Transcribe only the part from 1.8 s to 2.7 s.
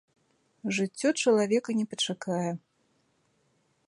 не пачакае.